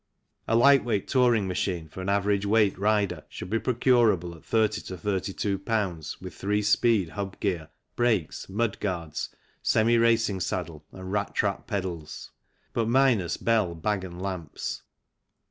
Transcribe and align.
A 0.47 0.55
light 0.55 0.83
weight 0.83 1.07
touring 1.07 1.47
machine 1.47 1.87
for 1.87 2.01
an 2.01 2.09
average 2.09 2.43
weight 2.43 2.75
rider 2.75 3.23
should 3.29 3.51
be 3.51 3.59
procurable 3.59 4.33
at 4.33 4.43
30 4.43 4.81
to 4.81 4.97
32 4.97 5.59
Ibs. 5.59 6.19
with 6.19 6.33
three 6.33 6.63
speed 6.63 7.09
hub 7.09 7.39
gear, 7.39 7.69
brakes, 7.95 8.49
mudguards, 8.49 9.29
semi 9.61 9.97
racing 9.99 10.39
saddle, 10.39 10.83
and 10.91 11.11
rat 11.11 11.35
trap 11.35 11.67
pedals, 11.67 12.31
but 12.73 12.89
minus 12.89 13.37
bell, 13.37 13.75
bag, 13.75 14.03
and 14.03 14.19
lamps. 14.19 14.81